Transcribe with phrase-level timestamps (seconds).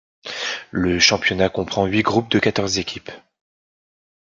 [0.71, 3.11] Le championnat comprend huit groupes de quatorze équipes.